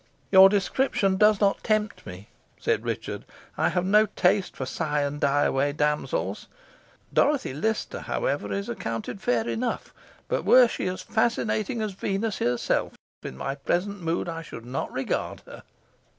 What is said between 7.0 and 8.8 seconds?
Dorothy Lister, however, is